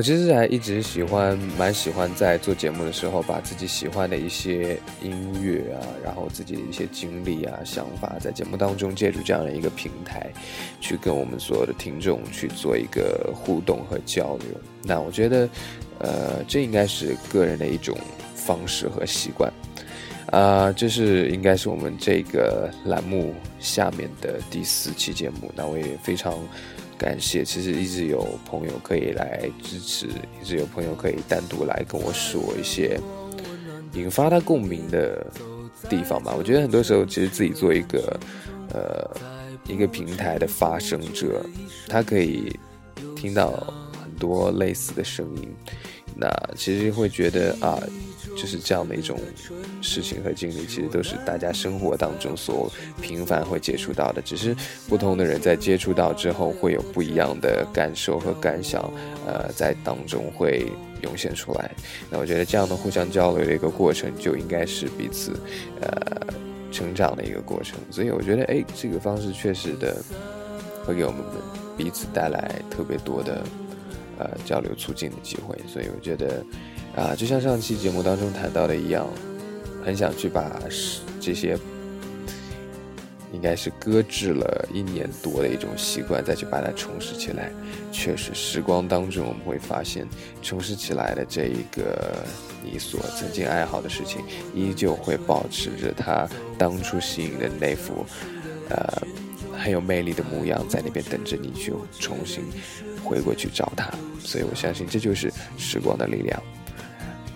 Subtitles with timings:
[0.00, 10.32] 我其实还一直喜欢，蛮喜欢在做节目的时候，把自己喜欢的一些音乐啊，然后自己的一些经历啊、想法，在节目当中借助这样的一个平台，
[10.80, 14.46] 去跟我们所有的听众去做一个互动和交流。
[14.82, 15.46] 那我觉得，
[15.98, 17.94] 呃，这应该是个人的一种
[18.34, 19.52] 方式和习惯。
[20.30, 25.52] 啊，这是应该是我们这个栏目下面的第四期节目。
[25.54, 26.38] 那我也非常。
[27.00, 30.06] 感谢，其实一直有朋友可以来支持，
[30.38, 33.00] 一直有朋友可以单独来跟我说一些
[33.94, 35.26] 引发他共鸣的
[35.88, 36.34] 地方吧。
[36.36, 38.20] 我觉得很多时候，其实自己做一个
[38.74, 39.10] 呃
[39.66, 41.42] 一个平台的发声者，
[41.88, 42.54] 他可以
[43.16, 43.50] 听到
[44.02, 45.48] 很多类似的声音，
[46.14, 47.82] 那其实会觉得啊。
[48.40, 49.18] 就是这样的一种
[49.82, 54.56] 事情和经历，其实都是大家生活当中所频繁会接触到的，只是
[54.88, 58.80] 不同的人在接触到之后会有不一样的感受和感想，
[59.26, 61.70] 呃，在当中会涌现出来。
[62.08, 65.38] 那我觉得这样的互相交流的一个过程，就应该是彼此
[65.82, 65.90] 呃
[66.72, 67.78] 成长的一个过程。
[67.90, 70.02] 所以我觉得，哎，这个方式确实的
[70.86, 71.20] 会给我们
[71.76, 73.44] 彼此带来特别多的
[74.18, 75.54] 呃交流促进的机会。
[75.68, 76.42] 所以我觉得。
[76.96, 79.08] 啊，就像上期节目当中谈到的一样，
[79.84, 80.60] 很想去把
[81.20, 81.56] 这些
[83.32, 87.50] 应该是搁置了一年多的一种习惯，再去把它重拾起来。
[87.92, 90.06] 确实，时光当中我们会发现，
[90.42, 92.24] 重拾起来的这一个
[92.62, 98.04] 你所曾经爱好的事情，依旧会保持着它当初吸引的那副
[98.68, 99.02] 呃
[99.56, 102.42] 很有魅力的模样，在那边等着你去重新
[103.04, 103.88] 回过去找它。
[104.18, 106.42] 所以我相信，这就是时光的力量。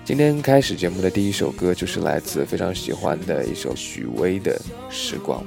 [0.04, 4.60] 今天开始节目的第一首歌，就是来自非常喜欢的一首许巍的
[4.94, 5.42] 《时光》。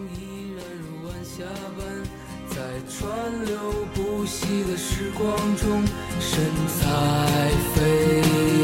[2.50, 2.58] 在
[2.90, 3.56] 川流
[3.94, 5.84] 不息的时光中，
[6.20, 8.12] 神采飞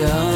[0.02, 0.33] 扬，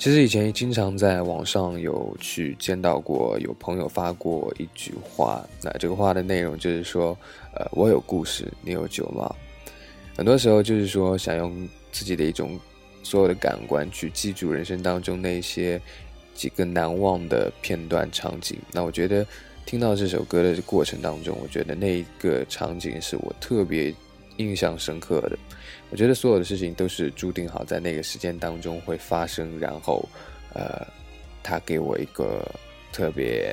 [0.00, 7.14] 其实以前经常在网上有去见到过，有朋友发过一句话，那这个话的内容就是说，
[7.52, 9.30] 呃，我有故事，你有酒吗？
[10.16, 12.58] 很多时候就是说，想用自己的一种
[13.02, 15.78] 所有的感官去记住人生当中那些
[16.34, 18.58] 几个难忘的片段场景。
[18.72, 19.26] 那我觉得
[19.66, 23.94] 听到这首歌的过程当中，我觉得那一个场景是我特别
[24.36, 25.38] 印象深刻的。
[25.90, 30.08] 我觉得所有的事情都是注定好在那个时间当中会发生，然后，
[30.54, 30.86] 呃，
[31.42, 32.48] 他给我一个
[32.92, 33.52] 特别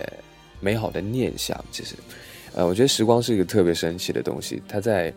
[0.60, 1.66] 美好的念想。
[1.72, 1.96] 其实，
[2.54, 4.62] 呃，我觉得时光是一个特别神奇的东西。
[4.68, 5.12] 它在，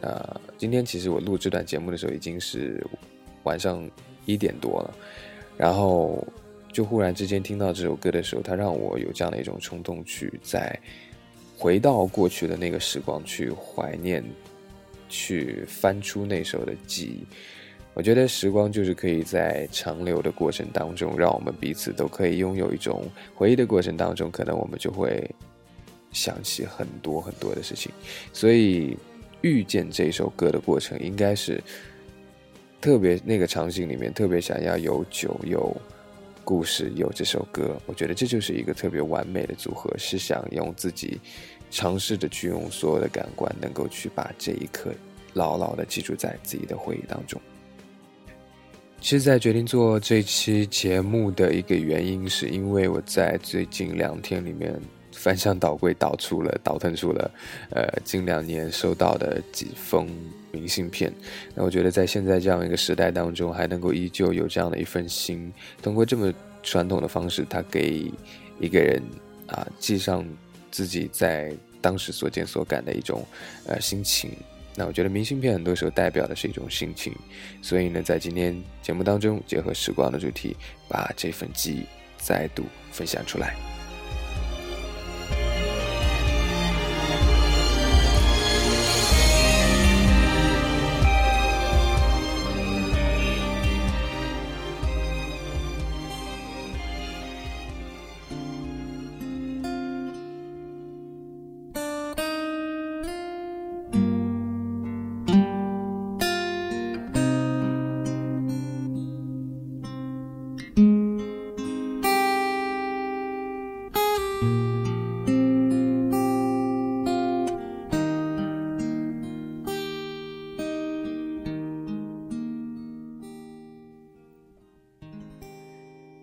[0.00, 2.84] 呃，今天其实我录这段节目的时候已经是
[3.44, 3.88] 晚上
[4.26, 4.96] 一点多了，
[5.56, 6.26] 然后
[6.72, 10.76] 就忽然之间听到这首歌的时候，它让我有这样的一种冲动，去再
[11.56, 14.24] 回到过去的那个时光去怀念。
[15.16, 17.26] 去翻出那时候的记忆，
[17.94, 25.24] 我觉得时光就是可以在长流的过程当中，让我们彼此都可以拥有一种回忆的过程当中，可能我们就会
[26.10, 27.92] 想起很多很多的事情。
[28.32, 28.98] 所以
[29.42, 31.62] 遇见这首歌的过程，应该是
[32.80, 35.76] 特别那个场景里面特别想要有酒、有
[36.42, 37.80] 故事、有这首歌。
[37.86, 41.20] 我觉得这就是一个特别完美的组合，是想用自己。
[41.74, 44.92] 尝试着去用所有的感官，能够去把这一刻
[45.32, 47.40] 牢牢的记住在自己的回忆当中。
[49.00, 54.80] 其实，在决定做这期节目的一个原因，是因为我在最近两天里面
[55.12, 57.30] 翻箱倒柜，导出了倒腾出了，
[57.70, 60.08] 呃，近两年收到的几封
[60.52, 61.12] 明信片。
[61.56, 66.32] 那我觉得，在现在这样一个时代当中，还能够依旧有这样的一份心，通过这么
[66.62, 68.10] 传统的方式，他给
[68.60, 69.02] 一个人
[69.48, 70.24] 啊寄上。
[70.74, 73.24] 自己在当时所见所感的一种
[73.64, 74.32] 呃心情，
[74.74, 77.14] 那我觉得明信片很多时候代表的是一种心情，
[77.62, 80.56] 所以呢，在今天节目当中，结合时光的主题，
[80.88, 81.86] 把这份记忆
[82.18, 83.54] 再度分享出来。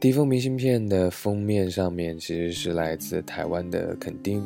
[0.01, 4.43] 第一封明信片的封面上面其实是来自台湾的垦丁，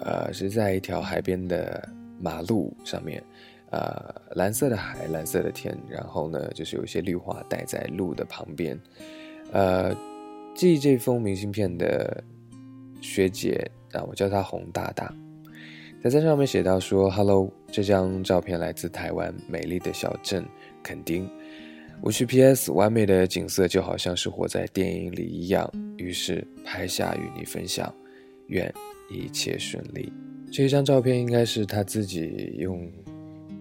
[0.00, 1.88] 呃，是在一条海边的
[2.20, 3.22] 马路上面，
[3.70, 8.76] 呃，蓝色的海，蓝色的天，然后呢，就是有一些绿化带在路的旁边，
[9.52, 9.94] 呃，
[10.52, 12.24] 寄这封明信片的
[13.00, 15.14] 学姐啊，我叫她洪大大，
[16.02, 20.44] 她在上面写到说：“Hello，这张照片来自台湾美丽的小镇
[20.82, 21.30] 垦丁。”
[22.00, 22.72] 我去 P.S.
[22.72, 27.92] 完美的景色就好像是活在电影里一样，于是拍下与你分享，
[28.46, 28.72] 愿
[29.10, 30.10] 一切顺利。
[30.50, 32.90] 这一张照片应该是他自己用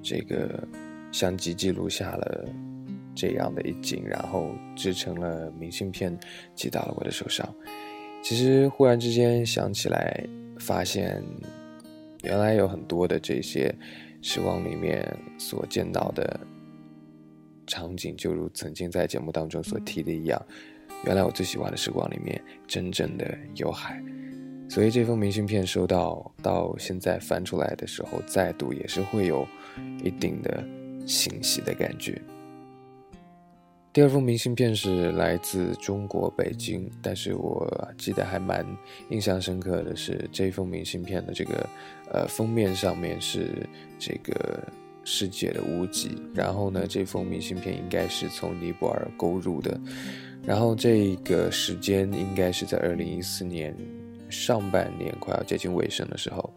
[0.02, 0.66] 这个
[1.12, 2.46] 相机记录下了
[3.14, 6.18] 这样的一景，然后制成了明信片
[6.56, 7.54] 寄到了我的手上。
[8.24, 10.24] 其实忽然之间想起来，
[10.58, 11.22] 发现
[12.24, 13.74] 原来有很多的这些
[14.22, 15.06] 时光里面
[15.38, 16.40] 所见到的。
[17.68, 20.42] 场景就如曾经在节目当中所提的一样，
[21.06, 24.02] 原来我最喜欢的时光里面真正的有海，
[24.70, 29.46] 所以这封明信片收到到现在翻出来的时候再读也是会有
[30.04, 30.64] 一定的
[31.06, 32.20] 欣喜的感觉。
[33.94, 37.68] 第二封明信片是来自中国北京，但是我
[37.98, 38.66] 记得还蛮
[39.10, 41.70] 印象深刻的是这封明信片的这个
[42.12, 43.68] 呃封面上面是
[44.00, 44.64] 这个。
[45.10, 49.80] 世界的屋脊，然后呢，这封明信片应该是从尼泊尔购入的，
[50.44, 53.74] 然后这个时间应该是在二零一四年
[54.30, 56.54] 上半年快要接近尾声的时候。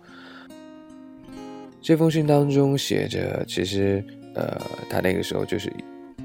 [1.81, 4.05] 这封信当中写着，其实
[4.35, 4.61] 呃，
[4.91, 5.73] 他那个时候就是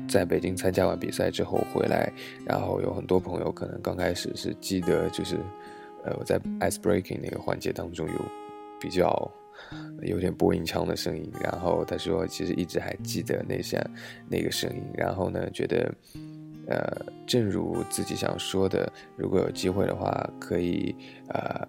[0.08, 2.12] 在北京参加完比赛之后回来，
[2.44, 5.38] 然后有很多朋友可能刚开始是记得，就是
[6.04, 8.26] 呃，我在 ice breaking 那个环节当中有
[8.82, 9.32] 比较。
[10.02, 13.82] 有点播音腔的声音，然后他说，其实一直还记得那下
[14.30, 15.94] 那个声音，然后呢，觉得，
[16.68, 20.96] 呃，正如自己想说的，如果有机会的话，可以
[21.30, 21.68] 呃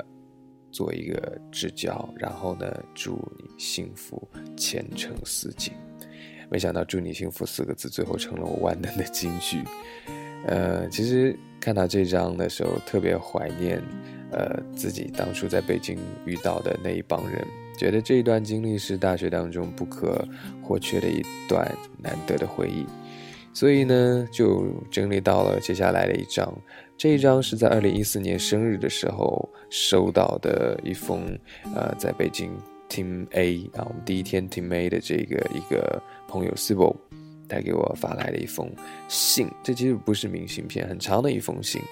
[0.70, 5.72] 做一个支教，然后呢，祝你幸福，前程似锦。
[6.48, 9.64] 没想到“祝你幸福”四个字最后成了我万能的金句。
[10.46, 13.82] 呃，其实看到这张的时候，特别怀念，
[14.30, 17.44] 呃，自己当初在北京遇到的那一帮人。
[17.76, 20.26] 觉得这一段经历是大学当中不可
[20.62, 22.86] 或缺的一段难得的回忆，
[23.52, 26.52] 所以呢，就整理到了接下来的一张。
[26.98, 31.38] 这一张是在二零一四年生日的时候收到的一封，
[31.74, 32.50] 呃，在北京
[32.88, 36.96] Team A 啊，我们第一天 Team A 的这个一个朋友 Sibo，
[37.48, 38.70] 他给我发来的一封
[39.08, 39.48] 信。
[39.62, 41.82] 这其实不是明信片，很长的一封信。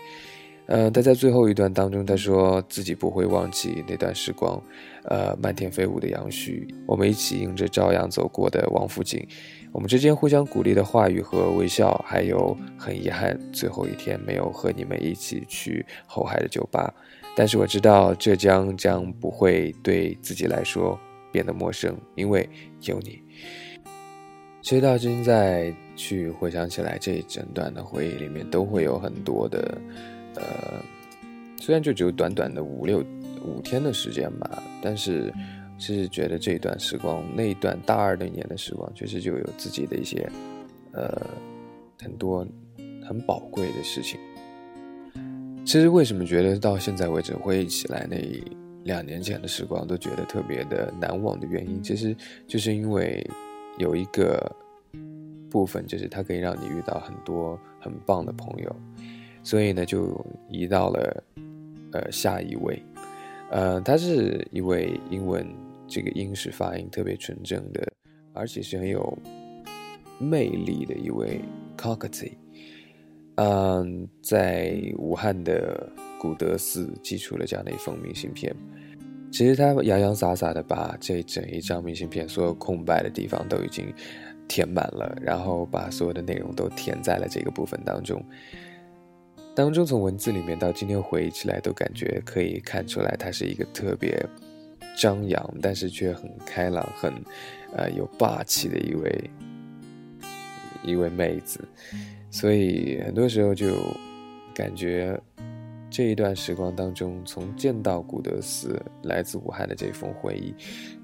[0.67, 4.59] 呃，他在最后一段当中，他说自己不会忘记那段时光，
[5.05, 9.29] 呃，漫天飞舞的杨絮，我们一起迎着朝阳走过的王府井，
[9.73, 16.91] 我们之间互相鼓励的话语和微笑，还有很遗憾最后一天没有和你们一起去后海的酒吧，
[17.37, 20.99] 但是我知道浙江将不会对自己来说
[21.31, 22.49] 变得陌生，因为
[22.85, 23.21] 有你。
[24.63, 29.79] 其实到今再去回想起来，这一整段的回忆里面，都会有很多的。
[30.37, 30.83] 呃，
[31.61, 33.05] 虽然就只有短短的五六
[33.45, 35.33] 五天的时间吧，但是
[35.79, 40.29] 是觉得这一段时光，那一段大二那年的时光，确实就有自己的一些
[40.93, 41.27] 呃
[42.03, 42.47] 很多
[43.07, 44.19] 很宝贵的事情。
[45.65, 48.17] 其实为什么觉得到现在为止回忆起来那
[48.85, 52.15] 两年前的时光都觉得特别的难忘的原因，其实
[52.47, 53.27] 就是因为
[53.79, 54.55] 有一个
[55.51, 58.77] 部分，就是它可以让你遇到很多很棒的朋友。
[59.45, 61.25] 所以呢，就移到了，
[61.93, 62.83] 呃，下一位，
[63.51, 65.47] 呃，他是一位英文
[65.87, 67.87] 这个英式发音特别纯正的，
[68.33, 69.17] 而且是很有
[70.19, 71.43] 魅力的一位
[71.77, 72.33] Cockatoo，
[73.35, 78.57] 嗯，在武汉的古德寺寄出了这样的一封明信片。
[79.31, 83.93] 其实他洋洋洒洒的把这整一张明信片所有空白的地方都已经
[84.49, 88.25] 填满了，然后把所有的内容都填在了这个部分当中。
[89.55, 94.21] 当中从文字里面到今天回忆起来，都感觉可以看出来，她是一个特别
[94.99, 97.13] 张扬，但是却很开朗、很
[97.73, 99.31] 呃有霸气的一位
[100.83, 101.61] 一位妹子。
[102.33, 103.77] 所以很多时候就
[104.53, 105.17] 感觉
[105.89, 110.53] 这一段时光当中，从见到古德寺来自武汉的这封回忆，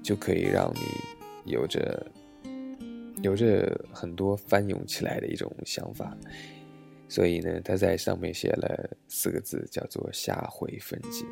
[0.03, 2.05] 就可以让你有着
[3.21, 6.17] 有着很多翻涌起来的一种想法。
[7.11, 11.25] 所以呢，他在上面写了四个字，叫做“下回分解”。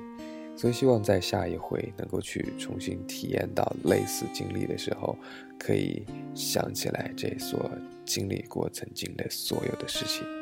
[0.58, 5.18] 所以希望在下一回能够去重新体验到类似经历的时候，
[5.58, 6.04] 可以
[6.36, 7.72] 想起来这所
[8.06, 10.39] 经历过曾经的所有的事情。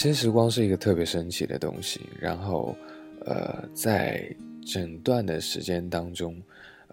[0.00, 2.74] 其实时光是一个特别神奇的东西，然后，
[3.26, 6.40] 呃，在整段的时间当中，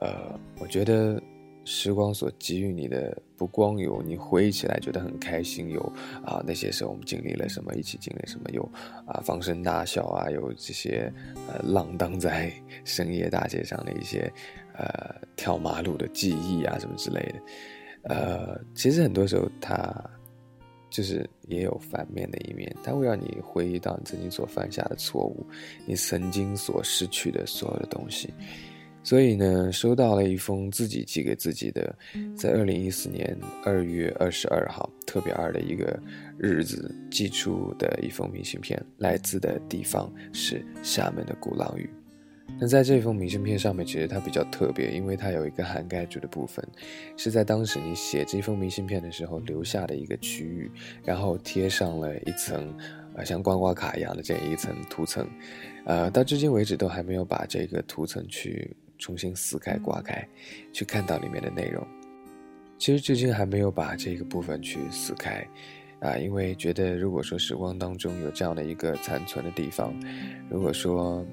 [0.02, 1.18] 呃，我觉得
[1.64, 5.80] 时光所给予你的，不光有你回忆起来觉得很开心，有
[6.22, 8.70] 啊那些时候我们经历了什么，一起经历什么，有
[9.06, 11.10] 啊放声大笑啊，有这些
[11.48, 12.52] 呃浪荡在
[12.84, 14.30] 深夜大街上的一些
[14.74, 19.96] 呃跳马路的记忆啊什么之类的，呃，其实很多时候它。
[20.90, 25.46] 就是也有反面的一面，它会让你回忆到你曾经所犯下的错误，
[25.86, 28.34] 你曾经所失去的所有的东西。
[29.04, 31.96] 所以呢，收到了一封自己寄给自己的，
[32.36, 35.98] 在二零一四年二月二十二号特别二的一个
[36.38, 41.90] 日子寄出的一封明信片，来自的地方是厦门的鼓浪屿。
[42.60, 46.68] 那在这封明信片上面，其实它比较特别，因为它有一个涵盖住的部分，
[47.16, 50.72] 是在当时你写这封明信片的时候留下的一个区域，
[51.04, 52.76] 然后贴上了一层，
[53.14, 55.30] 呃，像刮刮卡一样的这样一层涂层，
[55.86, 60.28] 呃，到至今为止都还没有把这个涂层去重新撕开刮开，
[60.74, 61.86] 去看到里面的内容。
[62.80, 65.48] 其实至今还没有把这个部分去撕开，
[66.00, 69.94] 啊，因为觉得如果说时光当中有这样的一个残存的地方，
[70.50, 71.24] 如果说。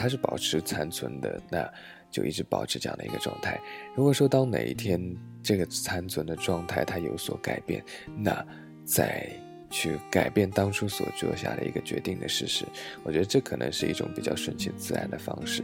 [0.00, 1.70] 它是保持残存的，那
[2.10, 3.60] 就一直保持这样的一个状态。
[3.94, 4.98] 如果说当哪一天
[5.42, 7.84] 这个残存的状态它有所改变，
[8.16, 8.42] 那
[8.82, 9.30] 再
[9.68, 12.64] 去改变当初所做下的一个决定的事实，
[13.04, 15.62] 我觉得这可能是一种比较顺其自然的方式。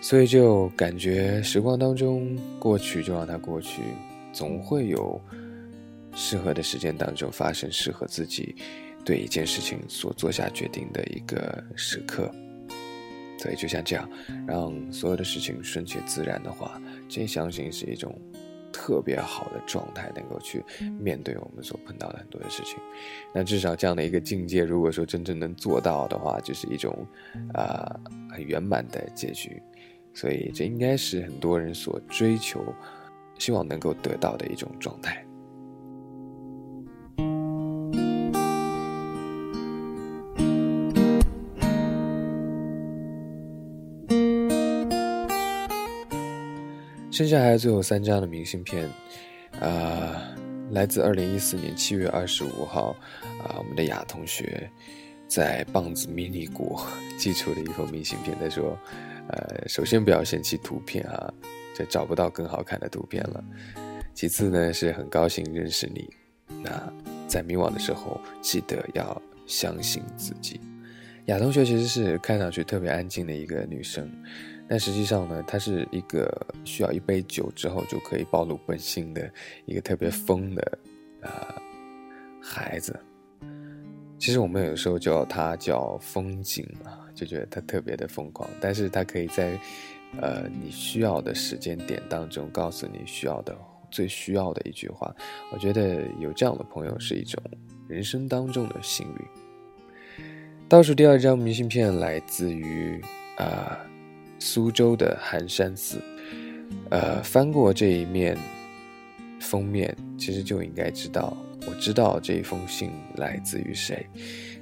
[0.00, 3.82] 所以就感觉时光当中过去就让它过去，
[4.32, 5.20] 总会有
[6.14, 8.56] 适合的时间当中发生适合自己
[9.04, 12.32] 对一件事情所做下决定的一个时刻。
[13.38, 14.08] 所以就像这样，
[14.46, 18.12] 让所有的事情顺其自然的话，这相信是一种
[18.72, 20.62] 特别好的状态，能够去
[21.00, 22.76] 面对我们所碰到的很多的事情。
[23.32, 27.06] 那至少这样的一个境界，如果说真正能做到的话，就是一种
[27.54, 27.98] 啊
[28.30, 29.62] 很圆满的结局。
[30.14, 32.60] 所以这应该是很多人所追求、
[33.38, 35.24] 希望能够得到的一种状态。
[47.10, 48.88] 剩下还有最后三张的明信片，
[49.60, 50.34] 啊，
[50.70, 52.94] 来自二零一四年七月二十五号，
[53.42, 54.70] 啊，我们的雅同学
[55.26, 56.86] 在棒子迷你国
[57.16, 58.36] 寄出的一封明信片。
[58.38, 58.78] 他说，
[59.28, 61.32] 呃，首先不要嫌弃图片啊，
[61.74, 63.42] 这找不到更好看的图片了。
[64.12, 66.10] 其次呢，是很高兴认识你。
[66.62, 66.70] 那
[67.26, 70.60] 在迷惘的时候，记得要相信自己。
[71.24, 74.10] 雅同学其实是看上去特别安静的一个女生。
[74.68, 76.30] 但实际上呢，他是一个
[76.62, 79.32] 需要一杯酒之后就可以暴露本性的
[79.64, 80.78] 一个特别疯的，
[81.22, 81.30] 呃，
[82.42, 82.94] 孩子。
[84.18, 88.46] 其实我们有时候叫他叫风景啊，就觉得他特别的疯狂。
[88.60, 89.58] 但是他可以在，
[90.20, 93.56] 呃，你需要的时间点当中告诉你需要的
[93.90, 95.14] 最需要的一句话。
[95.50, 97.42] 我觉得有这样的朋友是一种
[97.88, 100.26] 人生当中的幸运。
[100.68, 103.00] 倒数第二张明信片来自于
[103.38, 103.78] 啊。
[104.38, 106.00] 苏州的寒山寺，
[106.90, 108.36] 呃，翻过这一面
[109.40, 114.06] 封面，其实就应该知道，我知道这一封信来自于谁。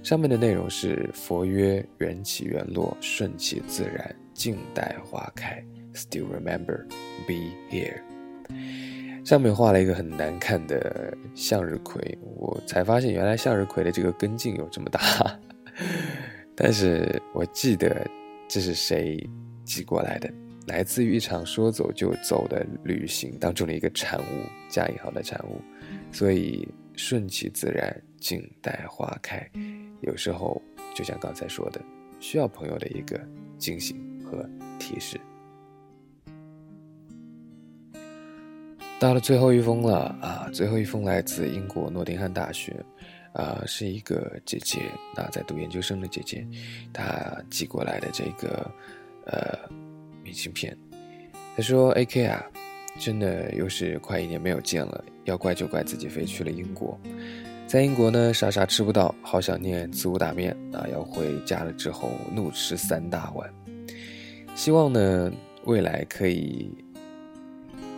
[0.03, 5.63] 上面的内容是：佛曰缘起缘落，顺其自然，静待花开。
[5.95, 6.87] Still remember,
[7.27, 8.01] be here。
[9.25, 15.01] 上面画了一个很难看的向日葵，我才发现原来向日葵的这个根茎有这么大。
[16.55, 18.07] 但是我记得
[18.47, 19.19] 这是谁？
[19.67, 20.33] 寄过来的，
[20.69, 25.61] 来自于一场说走就走的旅行当中的一个产物，加引号的产物，
[26.13, 29.45] 所以顺其自然，静待花开。
[30.03, 30.63] 有时候
[30.95, 31.81] 就像刚才说的，
[32.21, 33.21] 需要朋友的一个
[33.59, 35.21] 惊醒和提示。
[39.01, 42.73] 到了最后一封了啊，最后一封来自英国诺丁汉大学，
[43.33, 44.81] 啊，是一个姐姐，
[45.15, 46.47] 那在读研究生的姐姐，
[46.93, 48.71] 她寄过来的这个。
[49.27, 49.59] 呃，
[50.23, 50.77] 明信片，
[51.57, 52.45] 他说：“A K 啊，
[52.99, 56.99] 真的又是快一年没有见了，要怪就怪自己飞去了英国，
[57.67, 63.53] 在英国呢啥啥吃不到，好想念自五打面啊，要回家了之后怒吃三大碗。
[64.55, 65.33] 希望呢
[65.65, 66.73] 未来可以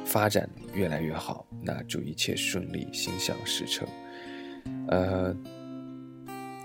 [0.04, 3.86] 发展越来越好，那祝一切顺利，心想事成。
[4.88, 5.36] 呃，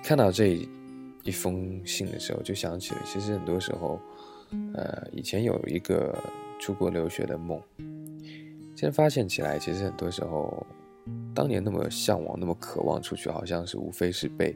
[0.01, 0.65] 看到这
[1.24, 4.00] 一封信的时候，就想起了，其实很多时候，
[4.74, 6.17] 呃，以前有一个
[6.60, 7.62] 出国留学的梦，
[8.75, 10.65] 现在发现起来，其实很多时候，
[11.33, 14.55] 当年那么向往、那么渴望出去，好像是无非是被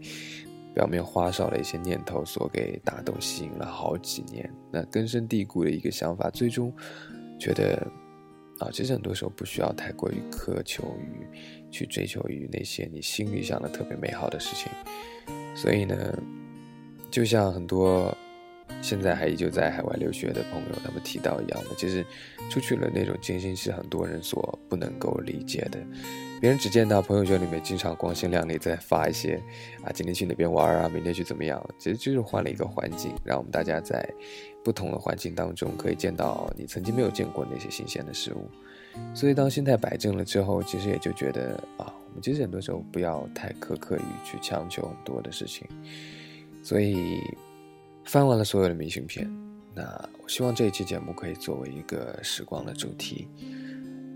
[0.73, 6.73] 表面花哨的一些念头所给打动、吸引了好几年，那根深蒂固的一个想法，最终
[7.39, 7.85] 觉得。
[8.59, 11.27] 啊，其实很多时候不需要太过于苛求于
[11.69, 14.71] 去追求于那些你心里想的特别美好的事情，
[15.55, 16.17] 所以呢，
[17.11, 18.11] 就像很多
[18.81, 22.05] 现在还依旧在海外留学的朋友他们提到一样的，其实
[22.49, 25.79] 出去了那种艰辛是很多人所不能够理解的。
[26.39, 29.41] 别人只见到朋友圈里面经常光鲜亮丽，在发一些
[29.83, 34.07] 啊今天去哪边玩啊，明天去怎么样，其实就是换了一个环境，让我们大家在。
[34.63, 38.49] 不同的环境当中，可以见到你曾经没有见过那些新鲜的事物，
[39.13, 45.65] 所以当心态摆正了之后，其实也就觉得啊，我们其实很多时候不要太苛刻于去强求很多的事情。
[46.61, 47.21] 所以
[48.07, 49.29] 翻完了所有的明信片，
[49.75, 49.83] 那
[50.23, 53.27] 我希望这一期节目可以作为一个时光的主题。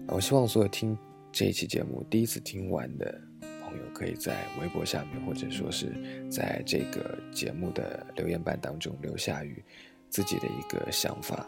[0.08, 0.98] 我希望所有听
[1.32, 3.22] 这一期节目第一次听完的
[3.62, 5.94] 朋友，可以在微博下面，或者说是
[6.30, 9.64] 在这个节目的留言板当中留下与。
[10.10, 11.48] 自己的一个想法，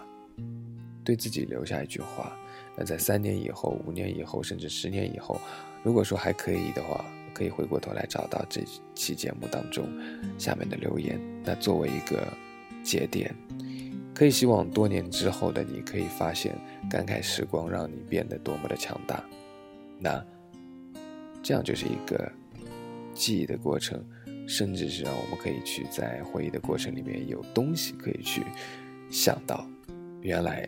[1.03, 2.33] 对自己留下一句话。
[2.77, 5.37] 那在三年以后、五年以后，甚至十年以后，
[5.83, 8.61] 如果说还可以的话，可以回过头来找到这
[8.93, 9.87] 期节目当中
[10.37, 12.25] 下面的留言，那作为一个
[12.83, 13.33] 节点，
[14.13, 16.55] 可以希望多年之后的你可以发现，
[16.89, 19.23] 感慨时光让你变得多么的强大。
[19.99, 20.23] 那
[21.41, 22.31] 这样就是一个
[23.13, 24.03] 记忆的过程。
[24.45, 28.43] 甚至是让我们可以去在回忆的过程里面有东西可以去
[29.09, 29.65] 想到，
[30.19, 30.67] 原来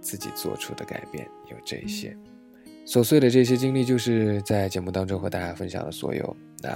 [0.00, 2.16] 自己做出的改变有这些
[2.86, 6.36] 琐碎的这些经历，就是在节目当中和大家分享的所有。
[6.62, 6.70] 那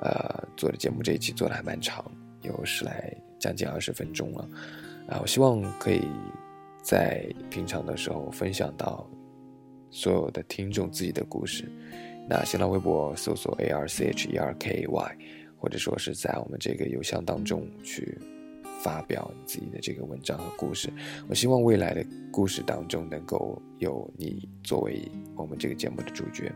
[0.00, 2.04] 呃，做的节目这一期做的还蛮长，
[2.42, 4.48] 有十来将近二十分钟了
[5.08, 5.18] 啊。
[5.20, 6.02] 我希望可以
[6.82, 9.08] 在平常的时候分享到
[9.90, 11.70] 所有的听众自己的故事。
[12.28, 15.16] 那新浪微博搜索 A R C H E R K Y。
[15.62, 18.18] 或者说是在我们这个邮箱当中去
[18.82, 20.92] 发表你自己的这个文章和故事。
[21.28, 26.52] 我希望未来的故事当中能够有你作为我们这个节目的主角，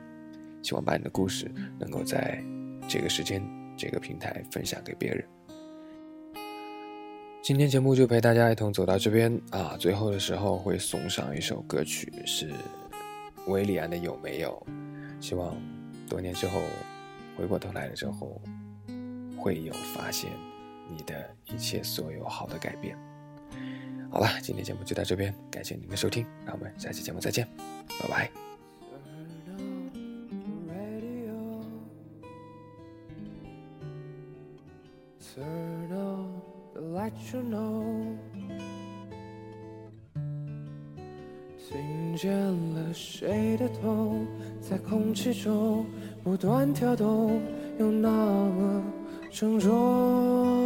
[0.63, 2.43] 希望把你的故事能够在
[2.89, 3.43] 这个时间、
[3.77, 5.25] 这个平台分享给别人。
[7.43, 12.51] 今天节目就陪大家一同走到这边啊，最后的时候会送上一首歌曲，是
[13.47, 14.67] 维里安的《有没有》，
[15.25, 15.57] 希望
[16.09, 16.61] 多年之后
[17.37, 18.41] 回过头来的时候。
[19.39, 20.29] 会有发现
[20.89, 22.97] 你的一切所有好的改变。
[24.11, 27.47] 好了，今天节目就到这边，感谢您的收听，让我们下期节目再见，
[28.01, 28.31] 拜拜。
[42.17, 42.33] 见
[42.75, 44.27] 了谁的痛，
[44.59, 45.85] 在空气中
[46.25, 47.39] 不断跳动，
[47.79, 48.83] 又那么。
[49.31, 50.66] 沉重。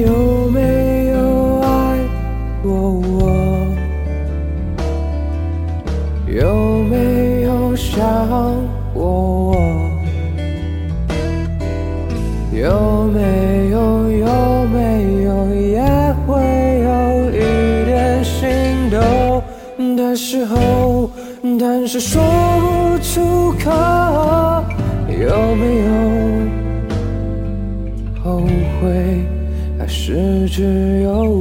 [12.53, 15.81] 有没有有没有也
[16.27, 16.35] 会
[16.83, 17.39] 有一
[17.85, 18.95] 点心动
[19.95, 21.09] 的时候，
[21.57, 22.21] 但是说
[22.59, 23.71] 不出口。
[25.07, 25.91] 有没有
[28.21, 28.41] 后
[28.81, 29.23] 悔？
[29.79, 31.40] 还是只有。